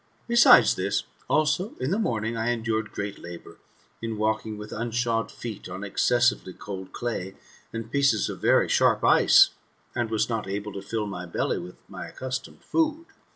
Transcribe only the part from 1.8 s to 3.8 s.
the morning I endured great labour,